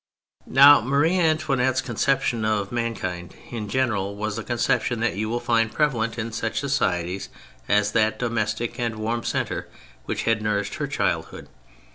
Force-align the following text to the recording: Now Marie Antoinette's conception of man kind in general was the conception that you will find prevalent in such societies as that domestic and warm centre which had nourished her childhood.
Now 0.47 0.81
Marie 0.81 1.19
Antoinette's 1.19 1.79
conception 1.83 2.43
of 2.43 2.71
man 2.71 2.95
kind 2.95 3.35
in 3.51 3.69
general 3.69 4.15
was 4.15 4.35
the 4.35 4.43
conception 4.43 4.99
that 5.01 5.15
you 5.15 5.29
will 5.29 5.39
find 5.39 5.71
prevalent 5.71 6.17
in 6.17 6.31
such 6.31 6.59
societies 6.59 7.29
as 7.69 7.91
that 7.91 8.17
domestic 8.17 8.79
and 8.79 8.95
warm 8.95 9.23
centre 9.23 9.67
which 10.05 10.23
had 10.23 10.41
nourished 10.41 10.73
her 10.81 10.87
childhood. 10.87 11.49